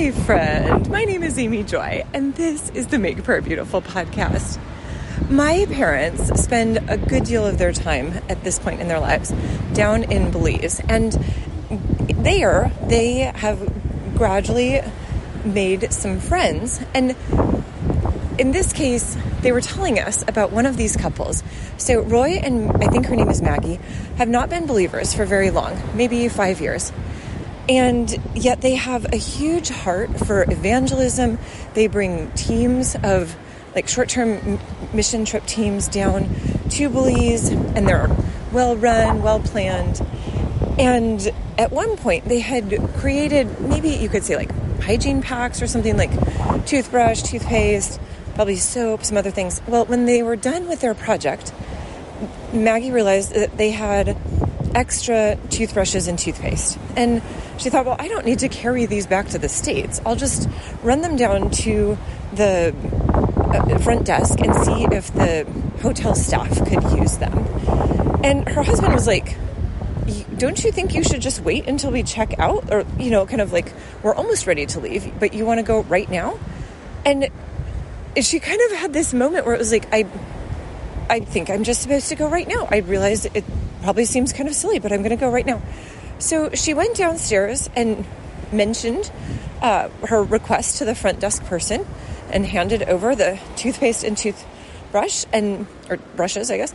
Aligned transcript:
Hi, 0.00 0.12
friend. 0.12 0.88
My 0.88 1.04
name 1.04 1.22
is 1.22 1.38
Amy 1.38 1.62
Joy, 1.62 2.06
and 2.14 2.34
this 2.34 2.70
is 2.70 2.86
the 2.86 2.98
Make 2.98 3.22
Prayer 3.22 3.42
Beautiful 3.42 3.82
podcast. 3.82 4.58
My 5.28 5.66
parents 5.70 6.42
spend 6.42 6.78
a 6.88 6.96
good 6.96 7.24
deal 7.24 7.46
of 7.46 7.58
their 7.58 7.74
time 7.74 8.14
at 8.30 8.42
this 8.42 8.58
point 8.58 8.80
in 8.80 8.88
their 8.88 8.98
lives 8.98 9.30
down 9.74 10.04
in 10.04 10.30
Belize, 10.30 10.80
and 10.88 11.12
there 12.14 12.72
they 12.86 13.30
have 13.34 13.60
gradually 14.16 14.80
made 15.44 15.92
some 15.92 16.18
friends. 16.18 16.80
And 16.94 17.14
in 18.38 18.52
this 18.52 18.72
case, 18.72 19.18
they 19.42 19.52
were 19.52 19.60
telling 19.60 19.98
us 19.98 20.24
about 20.26 20.50
one 20.50 20.64
of 20.64 20.78
these 20.78 20.96
couples. 20.96 21.42
So, 21.76 22.00
Roy 22.00 22.40
and 22.42 22.70
I 22.82 22.86
think 22.86 23.04
her 23.04 23.16
name 23.16 23.28
is 23.28 23.42
Maggie 23.42 23.78
have 24.16 24.30
not 24.30 24.48
been 24.48 24.64
believers 24.64 25.12
for 25.12 25.26
very 25.26 25.50
long, 25.50 25.78
maybe 25.94 26.26
five 26.30 26.58
years. 26.62 26.90
And 27.70 28.12
yet 28.34 28.62
they 28.62 28.74
have 28.74 29.12
a 29.12 29.16
huge 29.16 29.68
heart 29.68 30.10
for 30.26 30.42
evangelism. 30.42 31.38
They 31.74 31.86
bring 31.86 32.32
teams 32.32 32.96
of 33.04 33.36
like 33.76 33.86
short 33.86 34.08
term 34.08 34.58
mission 34.92 35.24
trip 35.24 35.46
teams 35.46 35.86
down 35.86 36.34
to 36.70 36.88
Belize, 36.88 37.48
and 37.48 37.86
they're 37.86 38.10
well 38.52 38.74
run, 38.76 39.22
well 39.22 39.38
planned. 39.38 40.02
And 40.80 41.32
at 41.56 41.70
one 41.70 41.96
point, 41.96 42.24
they 42.24 42.40
had 42.40 42.76
created 42.96 43.60
maybe 43.60 43.90
you 43.90 44.08
could 44.08 44.24
say 44.24 44.34
like 44.34 44.50
hygiene 44.80 45.22
packs 45.22 45.62
or 45.62 45.68
something 45.68 45.96
like 45.96 46.10
toothbrush, 46.66 47.22
toothpaste, 47.22 48.00
probably 48.34 48.56
soap, 48.56 49.04
some 49.04 49.16
other 49.16 49.30
things. 49.30 49.62
Well, 49.68 49.84
when 49.84 50.06
they 50.06 50.24
were 50.24 50.34
done 50.34 50.66
with 50.66 50.80
their 50.80 50.94
project, 50.94 51.52
Maggie 52.52 52.90
realized 52.90 53.32
that 53.32 53.56
they 53.56 53.70
had 53.70 54.16
extra 54.74 55.36
toothbrushes 55.50 56.08
and 56.08 56.18
toothpaste. 56.18 56.78
And 56.96 57.22
she 57.58 57.70
thought, 57.70 57.86
well, 57.86 57.96
I 57.98 58.08
don't 58.08 58.24
need 58.24 58.40
to 58.40 58.48
carry 58.48 58.86
these 58.86 59.06
back 59.06 59.28
to 59.28 59.38
the 59.38 59.48
States. 59.48 60.00
I'll 60.06 60.16
just 60.16 60.48
run 60.82 61.02
them 61.02 61.16
down 61.16 61.50
to 61.50 61.98
the 62.32 62.74
uh, 63.36 63.78
front 63.78 64.06
desk 64.06 64.40
and 64.40 64.54
see 64.54 64.86
if 64.96 65.12
the 65.12 65.46
hotel 65.82 66.14
staff 66.14 66.56
could 66.68 66.82
use 66.98 67.18
them. 67.18 67.38
And 68.24 68.48
her 68.48 68.62
husband 68.62 68.94
was 68.94 69.06
like, 69.06 69.36
don't 70.36 70.62
you 70.64 70.72
think 70.72 70.94
you 70.94 71.04
should 71.04 71.20
just 71.20 71.40
wait 71.40 71.66
until 71.66 71.90
we 71.90 72.02
check 72.02 72.38
out? 72.38 72.72
Or, 72.72 72.84
you 72.98 73.10
know, 73.10 73.26
kind 73.26 73.40
of 73.40 73.52
like, 73.52 73.72
we're 74.02 74.14
almost 74.14 74.46
ready 74.46 74.66
to 74.66 74.80
leave, 74.80 75.12
but 75.20 75.34
you 75.34 75.44
want 75.44 75.58
to 75.58 75.62
go 75.62 75.82
right 75.82 76.08
now? 76.10 76.38
And 77.04 77.28
she 78.20 78.40
kind 78.40 78.60
of 78.70 78.78
had 78.78 78.92
this 78.92 79.12
moment 79.12 79.46
where 79.46 79.54
it 79.54 79.58
was 79.58 79.72
like, 79.72 79.92
I, 79.92 80.06
I 81.08 81.20
think 81.20 81.50
I'm 81.50 81.64
just 81.64 81.82
supposed 81.82 82.08
to 82.08 82.14
go 82.14 82.28
right 82.28 82.48
now. 82.48 82.68
I 82.70 82.78
realized 82.78 83.26
it 83.34 83.44
probably 83.82 84.04
seems 84.04 84.32
kind 84.32 84.48
of 84.48 84.54
silly, 84.54 84.78
but 84.78 84.92
I'm 84.92 85.00
going 85.00 85.10
to 85.10 85.16
go 85.16 85.30
right 85.30 85.46
now. 85.46 85.62
So 86.18 86.50
she 86.50 86.74
went 86.74 86.96
downstairs 86.96 87.70
and 87.74 88.04
mentioned 88.52 89.10
uh, 89.62 89.88
her 90.06 90.22
request 90.22 90.78
to 90.78 90.84
the 90.84 90.94
front 90.94 91.20
desk 91.20 91.44
person 91.44 91.86
and 92.30 92.46
handed 92.46 92.82
over 92.82 93.14
the 93.14 93.38
toothpaste 93.56 94.04
and 94.04 94.16
toothbrush 94.16 95.24
and 95.32 95.66
or 95.88 95.96
brushes, 96.16 96.50
I 96.50 96.58
guess. 96.58 96.74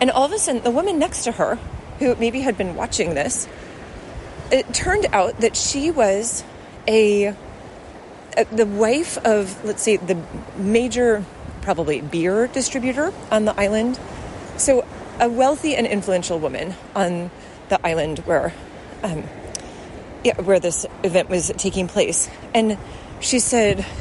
And 0.00 0.10
all 0.10 0.24
of 0.24 0.32
a 0.32 0.38
sudden, 0.38 0.62
the 0.62 0.70
woman 0.70 0.98
next 0.98 1.24
to 1.24 1.32
her, 1.32 1.56
who 1.98 2.14
maybe 2.16 2.40
had 2.40 2.56
been 2.56 2.74
watching 2.74 3.14
this, 3.14 3.46
it 4.50 4.72
turned 4.72 5.06
out 5.12 5.38
that 5.40 5.56
she 5.56 5.90
was 5.90 6.42
a, 6.88 7.34
a 8.36 8.44
the 8.50 8.66
wife 8.66 9.18
of, 9.18 9.62
let's 9.64 9.82
say, 9.82 9.96
the 9.96 10.20
major, 10.56 11.24
probably 11.62 12.00
beer 12.00 12.46
distributor 12.46 13.12
on 13.30 13.44
the 13.44 13.58
island. 13.60 14.00
So, 14.56 14.86
a 15.20 15.28
wealthy 15.28 15.76
and 15.76 15.86
influential 15.86 16.38
woman 16.38 16.74
on 16.96 17.30
the 17.68 17.86
island 17.86 18.18
where, 18.20 18.52
um, 19.02 19.22
yeah, 20.24 20.40
where 20.40 20.58
this 20.58 20.86
event 21.04 21.28
was 21.28 21.52
taking 21.56 21.86
place, 21.86 22.28
and 22.54 22.76
she 23.20 23.38
said, 23.38 23.84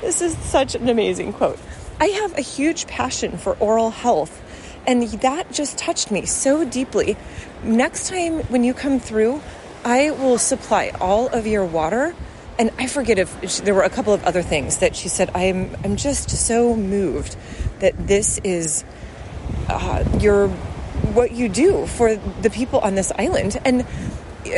This 0.00 0.22
is 0.22 0.36
such 0.38 0.74
an 0.74 0.88
amazing 0.88 1.32
quote. 1.32 1.58
I 2.00 2.06
have 2.06 2.36
a 2.36 2.40
huge 2.40 2.86
passion 2.86 3.36
for 3.38 3.56
oral 3.58 3.90
health, 3.90 4.42
and 4.86 5.02
that 5.02 5.52
just 5.52 5.78
touched 5.78 6.10
me 6.10 6.26
so 6.26 6.64
deeply. 6.64 7.16
Next 7.62 8.08
time 8.08 8.40
when 8.44 8.64
you 8.64 8.74
come 8.74 8.98
through, 8.98 9.42
I 9.84 10.10
will 10.10 10.38
supply 10.38 10.92
all 11.00 11.28
of 11.28 11.46
your 11.46 11.64
water. 11.64 12.14
And 12.58 12.70
I 12.78 12.86
forget 12.86 13.18
if 13.18 13.58
there 13.58 13.74
were 13.74 13.82
a 13.82 13.90
couple 13.90 14.12
of 14.12 14.24
other 14.24 14.42
things 14.42 14.78
that 14.78 14.94
she 14.94 15.08
said. 15.08 15.30
I'm 15.34 15.74
I'm 15.84 15.96
just 15.96 16.30
so 16.30 16.76
moved 16.76 17.36
that 17.80 17.94
this 18.06 18.38
is 18.44 18.84
uh, 19.68 20.04
your 20.20 20.48
what 20.48 21.32
you 21.32 21.48
do 21.48 21.86
for 21.86 22.16
the 22.16 22.50
people 22.50 22.80
on 22.80 22.94
this 22.94 23.12
island. 23.18 23.58
And 23.64 23.86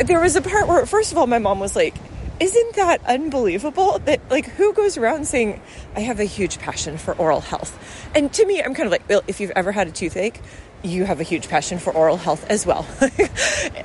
there 0.05 0.19
was 0.19 0.35
a 0.35 0.41
part 0.41 0.67
where, 0.67 0.85
first 0.85 1.11
of 1.11 1.17
all, 1.17 1.27
my 1.27 1.39
mom 1.39 1.59
was 1.59 1.75
like, 1.75 1.95
isn't 2.39 2.75
that 2.75 3.05
unbelievable 3.05 3.99
that 3.99 4.19
like 4.29 4.45
who 4.45 4.73
goes 4.73 4.97
around 4.97 5.25
saying 5.25 5.61
i 5.95 6.01
have 6.01 6.19
a 6.19 6.25
huge 6.25 6.59
passion 6.59 6.97
for 6.97 7.13
oral 7.13 7.39
health 7.39 7.79
and 8.13 8.33
to 8.33 8.45
me 8.45 8.61
i'm 8.61 8.73
kind 8.73 8.85
of 8.85 8.91
like 8.91 9.07
well 9.07 9.21
if 9.25 9.39
you've 9.39 9.53
ever 9.55 9.71
had 9.71 9.87
a 9.87 9.91
toothache 9.91 10.41
you 10.85 11.05
have 11.05 11.19
a 11.19 11.23
huge 11.23 11.49
passion 11.49 11.79
for 11.79 11.91
oral 11.93 12.17
health 12.17 12.45
as 12.49 12.65
well. 12.65 12.85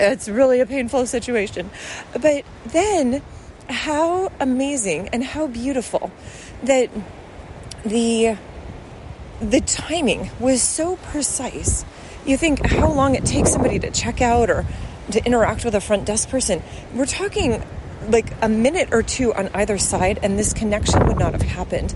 It's 0.02 0.28
really 0.28 0.60
a 0.60 0.66
painful 0.66 1.06
situation. 1.06 1.70
But 2.18 2.44
then 2.66 3.22
how 3.68 4.32
amazing 4.40 5.08
and 5.08 5.22
how 5.22 5.46
beautiful 5.46 6.10
that 6.62 6.90
the 7.84 8.36
the 9.40 9.60
timing 9.60 10.30
was 10.38 10.62
so 10.62 10.96
precise 10.96 11.84
you 12.26 12.36
think 12.36 12.64
how 12.66 12.90
long 12.90 13.14
it 13.14 13.24
takes 13.24 13.50
somebody 13.50 13.78
to 13.78 13.90
check 13.90 14.20
out 14.20 14.50
or 14.50 14.66
to 15.10 15.24
interact 15.24 15.64
with 15.64 15.74
a 15.74 15.80
front 15.80 16.04
desk 16.04 16.28
person 16.28 16.62
we're 16.94 17.06
talking 17.06 17.62
like 18.08 18.32
a 18.42 18.48
minute 18.48 18.88
or 18.92 19.02
two 19.02 19.32
on 19.34 19.48
either 19.54 19.78
side 19.78 20.18
and 20.22 20.38
this 20.38 20.52
connection 20.52 21.06
would 21.06 21.18
not 21.18 21.32
have 21.32 21.42
happened. 21.42 21.94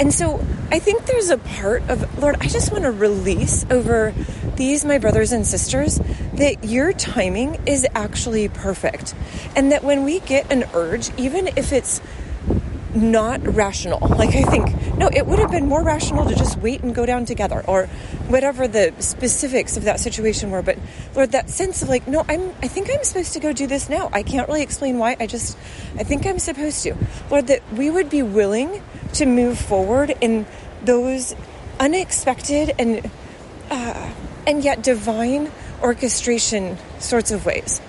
And 0.00 0.12
so 0.12 0.44
I 0.70 0.78
think 0.78 1.04
there's 1.06 1.30
a 1.30 1.38
part 1.38 1.82
of, 1.88 2.18
Lord, 2.18 2.36
I 2.40 2.48
just 2.48 2.72
want 2.72 2.84
to 2.84 2.90
release 2.90 3.66
over 3.70 4.14
these, 4.56 4.84
my 4.84 4.98
brothers 4.98 5.32
and 5.32 5.46
sisters, 5.46 6.00
that 6.34 6.64
your 6.64 6.92
timing 6.92 7.60
is 7.66 7.86
actually 7.94 8.48
perfect. 8.48 9.14
And 9.54 9.72
that 9.72 9.84
when 9.84 10.04
we 10.04 10.20
get 10.20 10.50
an 10.50 10.64
urge, 10.74 11.10
even 11.18 11.48
if 11.48 11.72
it's 11.72 12.00
not 12.94 13.42
rational. 13.54 14.00
Like 14.22 14.36
I 14.36 14.42
think, 14.42 14.68
no, 15.02 15.10
it 15.12 15.26
would 15.26 15.40
have 15.40 15.50
been 15.50 15.66
more 15.66 15.82
rational 15.82 16.24
to 16.28 16.34
just 16.36 16.56
wait 16.58 16.80
and 16.84 16.94
go 16.94 17.04
down 17.04 17.24
together 17.24 17.64
or 17.66 17.86
whatever 18.28 18.68
the 18.68 18.94
specifics 19.00 19.76
of 19.76 19.82
that 19.82 19.98
situation 19.98 20.52
were. 20.52 20.62
But 20.62 20.78
Lord, 21.16 21.32
that 21.32 21.50
sense 21.50 21.82
of 21.82 21.88
like, 21.88 22.06
no, 22.06 22.24
I'm, 22.28 22.50
I 22.62 22.68
think 22.68 22.88
I'm 22.88 23.02
supposed 23.02 23.32
to 23.32 23.40
go 23.40 23.52
do 23.52 23.66
this 23.66 23.88
now. 23.88 24.10
I 24.12 24.22
can't 24.22 24.46
really 24.46 24.62
explain 24.62 24.98
why. 24.98 25.16
I 25.18 25.26
just, 25.26 25.58
I 25.98 26.04
think 26.04 26.24
I'm 26.24 26.38
supposed 26.38 26.84
to. 26.84 26.94
Lord, 27.30 27.48
that 27.48 27.62
we 27.72 27.90
would 27.90 28.10
be 28.10 28.22
willing 28.22 28.80
to 29.14 29.26
move 29.26 29.58
forward 29.58 30.14
in 30.20 30.46
those 30.84 31.34
unexpected 31.80 32.72
and, 32.78 33.10
uh, 33.70 34.12
and 34.46 34.62
yet 34.62 34.84
divine 34.84 35.50
orchestration 35.82 36.78
sorts 37.00 37.32
of 37.32 37.44
ways. 37.44 37.80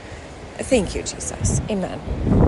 Thank 0.57 0.95
you, 0.95 1.03
Jesus. 1.03 1.61
Amen. 1.69 2.42